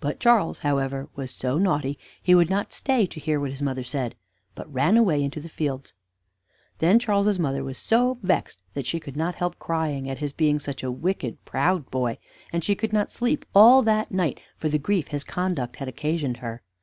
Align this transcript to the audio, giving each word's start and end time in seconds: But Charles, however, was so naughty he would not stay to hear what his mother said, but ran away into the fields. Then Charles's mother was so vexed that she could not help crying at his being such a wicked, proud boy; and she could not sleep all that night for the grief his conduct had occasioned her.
But 0.00 0.18
Charles, 0.18 0.60
however, 0.60 1.10
was 1.14 1.30
so 1.30 1.58
naughty 1.58 1.98
he 2.22 2.34
would 2.34 2.48
not 2.48 2.72
stay 2.72 3.04
to 3.04 3.20
hear 3.20 3.38
what 3.38 3.50
his 3.50 3.60
mother 3.60 3.84
said, 3.84 4.14
but 4.54 4.72
ran 4.72 4.96
away 4.96 5.22
into 5.22 5.40
the 5.42 5.48
fields. 5.50 5.92
Then 6.78 6.98
Charles's 6.98 7.38
mother 7.38 7.62
was 7.62 7.76
so 7.76 8.18
vexed 8.22 8.62
that 8.72 8.86
she 8.86 8.98
could 8.98 9.14
not 9.14 9.34
help 9.34 9.58
crying 9.58 10.08
at 10.08 10.20
his 10.20 10.32
being 10.32 10.58
such 10.58 10.82
a 10.82 10.90
wicked, 10.90 11.36
proud 11.44 11.90
boy; 11.90 12.16
and 12.50 12.64
she 12.64 12.74
could 12.74 12.94
not 12.94 13.12
sleep 13.12 13.44
all 13.54 13.82
that 13.82 14.10
night 14.10 14.40
for 14.56 14.70
the 14.70 14.78
grief 14.78 15.08
his 15.08 15.22
conduct 15.22 15.76
had 15.76 15.86
occasioned 15.86 16.38
her. 16.38 16.62